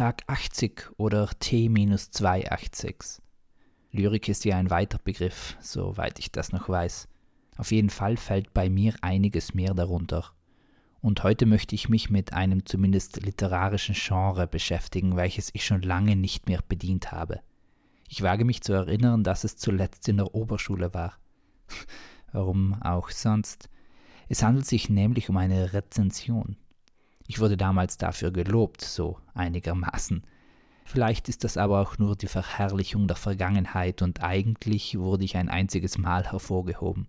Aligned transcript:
Tag 0.00 0.22
80 0.28 0.92
oder 0.96 1.28
T-286. 1.40 3.20
Lyrik 3.92 4.30
ist 4.30 4.46
ja 4.46 4.56
ein 4.56 4.70
weiter 4.70 4.96
Begriff, 4.96 5.58
soweit 5.60 6.18
ich 6.18 6.32
das 6.32 6.52
noch 6.52 6.70
weiß. 6.70 7.06
Auf 7.58 7.70
jeden 7.70 7.90
Fall 7.90 8.16
fällt 8.16 8.54
bei 8.54 8.70
mir 8.70 8.94
einiges 9.02 9.52
mehr 9.52 9.74
darunter. 9.74 10.32
Und 11.02 11.22
heute 11.22 11.44
möchte 11.44 11.74
ich 11.74 11.90
mich 11.90 12.08
mit 12.08 12.32
einem 12.32 12.64
zumindest 12.64 13.22
literarischen 13.22 13.94
Genre 13.94 14.46
beschäftigen, 14.46 15.16
welches 15.16 15.50
ich 15.52 15.66
schon 15.66 15.82
lange 15.82 16.16
nicht 16.16 16.48
mehr 16.48 16.62
bedient 16.66 17.12
habe. 17.12 17.42
Ich 18.08 18.22
wage 18.22 18.46
mich 18.46 18.62
zu 18.62 18.72
erinnern, 18.72 19.22
dass 19.22 19.44
es 19.44 19.58
zuletzt 19.58 20.08
in 20.08 20.16
der 20.16 20.34
Oberschule 20.34 20.94
war. 20.94 21.18
Warum 22.32 22.80
auch 22.80 23.10
sonst? 23.10 23.68
Es 24.30 24.42
handelt 24.42 24.64
sich 24.64 24.88
nämlich 24.88 25.28
um 25.28 25.36
eine 25.36 25.74
Rezension. 25.74 26.56
Ich 27.30 27.38
wurde 27.38 27.56
damals 27.56 27.96
dafür 27.96 28.32
gelobt, 28.32 28.82
so 28.82 29.16
einigermaßen. 29.34 30.24
Vielleicht 30.84 31.28
ist 31.28 31.44
das 31.44 31.56
aber 31.56 31.80
auch 31.80 31.96
nur 31.96 32.16
die 32.16 32.26
Verherrlichung 32.26 33.06
der 33.06 33.14
Vergangenheit 33.14 34.02
und 34.02 34.20
eigentlich 34.20 34.98
wurde 34.98 35.24
ich 35.24 35.36
ein 35.36 35.48
einziges 35.48 35.96
Mal 35.96 36.32
hervorgehoben. 36.32 37.06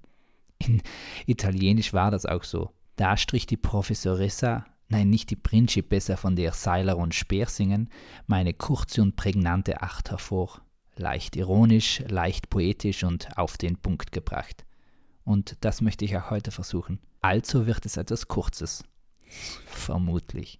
In 0.59 0.83
Italienisch 1.25 1.93
war 1.93 2.11
das 2.11 2.27
auch 2.27 2.43
so. 2.43 2.69
Da 2.97 3.17
strich 3.17 3.47
die 3.47 3.57
Professoressa, 3.57 4.67
nein, 4.89 5.09
nicht 5.09 5.31
die 5.31 5.35
Principessa, 5.35 6.17
von 6.17 6.35
der 6.35 6.51
Seiler 6.51 6.97
und 6.97 7.15
Speer 7.15 7.47
singen, 7.47 7.89
meine 8.27 8.53
kurze 8.53 9.01
und 9.01 9.15
prägnante 9.15 9.81
Acht 9.81 10.11
hervor. 10.11 10.61
Leicht 10.97 11.35
ironisch, 11.35 12.03
leicht 12.07 12.51
poetisch 12.51 13.03
und 13.03 13.35
auf 13.39 13.57
den 13.57 13.75
Punkt 13.77 14.11
gebracht. 14.11 14.67
Und 15.23 15.57
das 15.61 15.81
möchte 15.81 16.05
ich 16.05 16.15
auch 16.15 16.29
heute 16.29 16.51
versuchen. 16.51 16.99
Also 17.21 17.65
wird 17.65 17.87
es 17.87 17.97
etwas 17.97 18.27
Kurzes. 18.27 18.83
Vermutlich. 19.65 20.59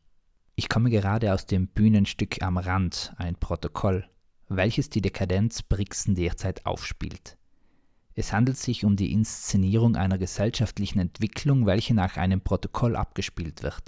Ich 0.55 0.70
komme 0.70 0.89
gerade 0.89 1.34
aus 1.34 1.45
dem 1.45 1.67
Bühnenstück 1.67 2.41
Am 2.41 2.57
Rand, 2.57 3.13
ein 3.17 3.35
Protokoll, 3.35 4.05
welches 4.49 4.89
die 4.89 5.02
Dekadenz 5.02 5.63
Brixen 5.63 6.15
derzeit 6.15 6.65
aufspielt. 6.65 7.37
Es 8.13 8.34
handelt 8.34 8.57
sich 8.57 8.84
um 8.84 8.95
die 8.95 9.13
Inszenierung 9.13 9.95
einer 9.95 10.18
gesellschaftlichen 10.18 10.99
Entwicklung, 10.99 11.65
welche 11.65 11.93
nach 11.93 12.18
einem 12.18 12.41
Protokoll 12.41 12.95
abgespielt 12.95 13.63
wird. 13.63 13.84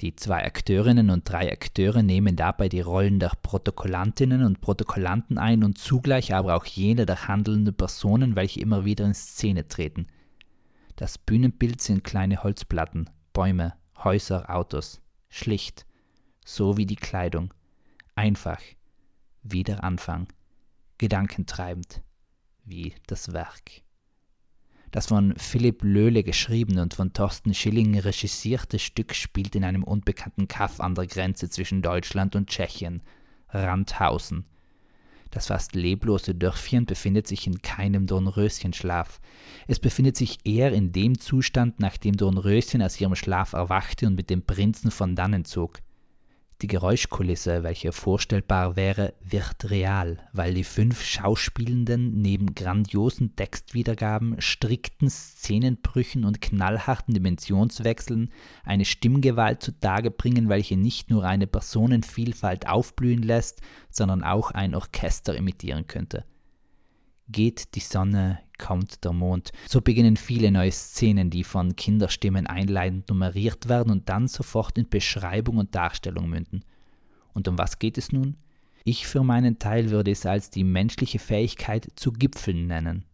Die 0.00 0.14
zwei 0.14 0.44
Akteurinnen 0.44 1.10
und 1.10 1.28
drei 1.28 1.50
Akteure 1.50 2.04
nehmen 2.04 2.36
dabei 2.36 2.68
die 2.68 2.82
Rollen 2.82 3.18
der 3.18 3.32
Protokollantinnen 3.42 4.44
und 4.44 4.60
Protokollanten 4.60 5.38
ein 5.38 5.64
und 5.64 5.78
zugleich 5.78 6.34
aber 6.34 6.54
auch 6.54 6.66
jene 6.66 7.04
der 7.04 7.26
handelnden 7.26 7.74
Personen, 7.74 8.36
welche 8.36 8.60
immer 8.60 8.84
wieder 8.84 9.06
in 9.06 9.14
Szene 9.14 9.66
treten. 9.66 10.06
Das 10.94 11.18
Bühnenbild 11.18 11.80
sind 11.80 12.04
kleine 12.04 12.44
Holzplatten, 12.44 13.10
Bäume, 13.32 13.74
Häuser, 14.04 14.48
Autos. 14.48 15.00
Schlicht, 15.28 15.86
so 16.44 16.76
wie 16.76 16.86
die 16.86 16.96
Kleidung. 16.96 17.52
Einfach, 18.14 18.60
wie 19.42 19.64
der 19.64 19.84
Anfang. 19.84 20.28
Gedankentreibend, 20.98 22.02
wie 22.64 22.94
das 23.06 23.32
Werk. 23.32 23.82
Das 24.90 25.08
von 25.08 25.34
Philipp 25.36 25.82
Löhle 25.82 26.22
geschriebene 26.22 26.80
und 26.80 26.94
von 26.94 27.12
Thorsten 27.12 27.52
Schilling 27.54 27.98
regisierte 27.98 28.78
Stück 28.78 29.14
spielt 29.14 29.54
in 29.54 29.64
einem 29.64 29.84
unbekannten 29.84 30.48
Kaff 30.48 30.80
an 30.80 30.94
der 30.94 31.06
Grenze 31.06 31.50
zwischen 31.50 31.82
Deutschland 31.82 32.36
und 32.36 32.48
Tschechien, 32.48 33.02
Randhausen. 33.50 34.46
Das 35.30 35.48
fast 35.48 35.74
leblose 35.74 36.34
Dörfchen 36.34 36.86
befindet 36.86 37.26
sich 37.26 37.46
in 37.46 37.60
keinem 37.60 38.06
Dornröschenschlaf. 38.06 39.20
Es 39.66 39.78
befindet 39.78 40.16
sich 40.16 40.38
eher 40.44 40.72
in 40.72 40.92
dem 40.92 41.18
Zustand, 41.18 41.80
nachdem 41.80 42.16
Dornröschen 42.16 42.82
aus 42.82 43.00
ihrem 43.00 43.14
Schlaf 43.14 43.52
erwachte 43.52 44.06
und 44.06 44.14
mit 44.14 44.30
dem 44.30 44.42
Prinzen 44.42 44.90
von 44.90 45.14
dannen 45.14 45.44
zog. 45.44 45.80
Die 46.60 46.66
Geräuschkulisse, 46.66 47.62
welche 47.62 47.92
vorstellbar 47.92 48.74
wäre, 48.74 49.14
wird 49.22 49.70
real, 49.70 50.18
weil 50.32 50.54
die 50.54 50.64
fünf 50.64 51.04
Schauspielenden 51.04 52.20
neben 52.20 52.56
grandiosen 52.56 53.36
Textwiedergaben, 53.36 54.40
strikten 54.40 55.08
Szenenbrüchen 55.08 56.24
und 56.24 56.40
knallharten 56.40 57.14
Dimensionswechseln 57.14 58.32
eine 58.64 58.86
Stimmgewalt 58.86 59.62
zutage 59.62 60.10
bringen, 60.10 60.48
welche 60.48 60.76
nicht 60.76 61.10
nur 61.10 61.22
eine 61.22 61.46
Personenvielfalt 61.46 62.66
aufblühen 62.66 63.22
lässt, 63.22 63.62
sondern 63.88 64.24
auch 64.24 64.50
ein 64.50 64.74
Orchester 64.74 65.36
imitieren 65.36 65.86
könnte. 65.86 66.24
Geht 67.30 67.74
die 67.74 67.80
Sonne, 67.80 68.40
kommt 68.58 69.04
der 69.04 69.12
Mond. 69.12 69.52
So 69.66 69.80
beginnen 69.80 70.16
viele 70.16 70.50
neue 70.50 70.72
Szenen, 70.72 71.30
die 71.30 71.44
von 71.44 71.76
Kinderstimmen 71.76 72.46
einleitend 72.46 73.08
nummeriert 73.08 73.68
werden 73.68 73.92
und 73.92 74.08
dann 74.08 74.28
sofort 74.28 74.78
in 74.78 74.88
Beschreibung 74.88 75.58
und 75.58 75.74
Darstellung 75.74 76.28
münden. 76.28 76.64
Und 77.34 77.46
um 77.48 77.58
was 77.58 77.78
geht 77.78 77.98
es 77.98 78.12
nun? 78.12 78.36
Ich 78.84 79.06
für 79.06 79.22
meinen 79.22 79.58
Teil 79.58 79.90
würde 79.90 80.10
es 80.10 80.24
als 80.24 80.50
die 80.50 80.64
menschliche 80.64 81.18
Fähigkeit 81.18 81.88
zu 81.96 82.12
Gipfeln 82.12 82.66
nennen. 82.66 83.04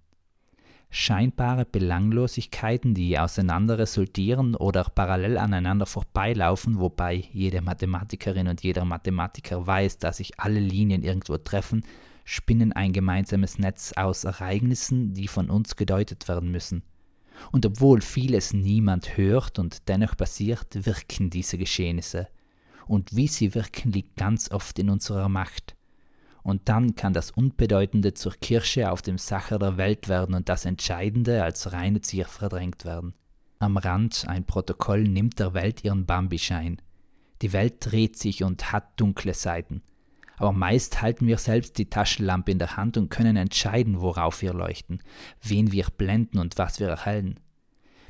Scheinbare 0.89 1.65
Belanglosigkeiten, 1.65 2.95
die 2.95 3.19
auseinander 3.19 3.79
resultieren 3.79 4.55
oder 4.55 4.85
parallel 4.85 5.39
aneinander 5.39 5.87
vorbeilaufen, 5.87 6.79
wobei 6.79 7.25
jede 7.33 7.61
Mathematikerin 7.63 8.47
und 8.47 8.63
jeder 8.63 8.85
Mathematiker 8.85 9.67
weiß, 9.67 9.99
dass 9.99 10.19
sich 10.19 10.39
alle 10.39 10.61
Linien 10.61 11.03
irgendwo 11.03 11.37
treffen, 11.37 11.85
spinnen 12.25 12.73
ein 12.73 12.93
gemeinsames 12.93 13.59
Netz 13.59 13.93
aus 13.93 14.25
Ereignissen, 14.25 15.15
die 15.15 15.29
von 15.29 15.51
uns 15.51 15.77
gedeutet 15.77 16.27
werden 16.27 16.51
müssen. 16.51 16.83
Und 17.53 17.67
obwohl 17.67 18.01
vieles 18.01 18.53
niemand 18.53 19.17
hört 19.17 19.59
und 19.59 19.89
dennoch 19.89 20.17
passiert, 20.17 20.87
wirken 20.87 21.31
diese 21.31 21.59
Geschehnisse. 21.59 22.29
Und 22.87 23.15
wie 23.15 23.29
sie 23.29 23.55
wirken, 23.55 23.93
liegt 23.93 24.17
ganz 24.17 24.51
oft 24.51 24.79
in 24.79 24.91
unserer 24.91 25.29
Macht. 25.29 25.77
Und 26.43 26.69
dann 26.69 26.95
kann 26.95 27.13
das 27.13 27.31
Unbedeutende 27.31 28.15
zur 28.15 28.33
Kirsche 28.35 28.91
auf 28.91 29.03
dem 29.03 29.19
Sacher 29.19 29.59
der 29.59 29.77
Welt 29.77 30.09
werden 30.09 30.35
und 30.35 30.49
das 30.49 30.65
Entscheidende 30.65 31.43
als 31.43 31.73
reine 31.73 32.03
Zier 32.03 32.27
verdrängt 32.27 32.85
werden. 32.85 33.15
Am 33.59 33.77
Rand 33.79 34.27
ein 34.29 34.45
Protokoll 34.45 35.05
nimmt 35.05 35.39
der 35.39 35.55
Welt 35.55 35.85
ihren 35.85 36.05
Bambischein. 36.05 36.81
Die 37.41 37.53
Welt 37.53 37.77
dreht 37.81 38.19
sich 38.19 38.45
und 38.45 38.73
hat 38.73 39.01
dunkle 39.01 39.35
Seiten 39.35 39.83
aber 40.37 40.53
meist 40.53 41.03
halten 41.03 41.27
wir 41.27 41.39
selbst 41.39 41.79
die 41.79 41.91
Taschenlampe 41.91 42.51
in 42.51 42.59
der 42.59 42.77
Hand 42.77 42.97
und 42.97 43.11
können 43.11 43.37
entscheiden, 43.37 44.01
worauf 44.01 44.43
wir 44.43 44.53
leuchten, 44.53 45.03
wen 45.43 45.73
wir 45.73 45.87
blenden 45.97 46.39
und 46.39 46.59
was 46.59 46.81
wir 46.81 46.89
erhellen. 46.89 47.41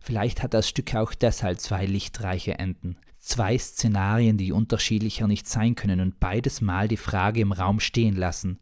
Vielleicht 0.01 0.43
hat 0.43 0.55
das 0.55 0.69
Stück 0.69 0.95
auch 0.95 1.15
deshalb 1.15 1.61
zwei 1.61 1.87
lichtreiche 1.87 2.59
Enden, 2.59 2.97
zwei 3.19 3.57
Szenarien, 3.57 4.37
die 4.37 4.53
unterschiedlicher 4.53 5.27
nicht 5.27 5.49
sein 5.49 5.75
können 5.75 6.01
und 6.01 6.21
beides 6.21 6.61
Mal 6.61 6.89
die 6.89 6.99
Frage 6.99 7.41
im 7.41 7.53
Raum 7.53 7.81
stehen 7.81 8.17
lassen. 8.17 8.61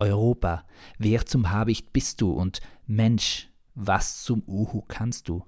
Europa, 0.00 0.64
wer 0.98 1.26
zum 1.26 1.50
Habicht 1.50 1.92
bist 1.92 2.20
du 2.20 2.32
und 2.32 2.60
Mensch, 2.86 3.48
was 3.74 4.24
zum 4.24 4.42
Uhu 4.46 4.82
kannst 4.82 5.28
du? 5.28 5.44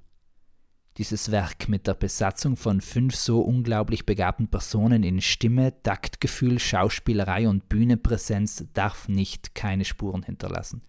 Dieses 0.99 1.31
Werk 1.31 1.71
mit 1.71 1.87
der 1.87 1.95
Besatzung 1.95 2.57
von 2.57 2.83
fünf 2.83 3.17
so 3.17 3.41
unglaublich 3.41 4.05
begabten 4.05 4.49
Personen 4.49 5.03
in 5.03 5.23
Stimme, 5.23 5.83
Taktgefühl, 5.83 6.59
Schauspielerei 6.59 7.49
und 7.49 7.71
Bühnenpräsenz 7.71 8.67
darf 8.75 9.09
nicht 9.09 9.55
keine 9.55 9.87
Spuren 9.87 10.23
hinterlassen. 10.23 10.83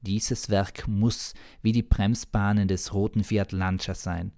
Dieses 0.00 0.48
Werk 0.48 0.88
muss 0.88 1.34
wie 1.60 1.72
die 1.72 1.82
Bremsbahnen 1.82 2.66
des 2.66 2.94
roten 2.94 3.22
Fiat 3.22 3.52
Lancia 3.52 3.94
sein. 3.94 4.32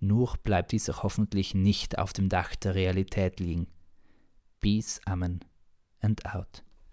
Nur 0.00 0.34
bleibt 0.44 0.72
dieser 0.72 1.02
hoffentlich 1.02 1.54
nicht 1.54 1.98
auf 1.98 2.12
dem 2.12 2.28
Dach 2.28 2.54
der 2.56 2.74
Realität 2.74 3.40
liegen. 3.40 3.68
Peace, 4.60 5.00
Amen 5.06 5.40
and 6.02 6.26
out. 6.26 6.62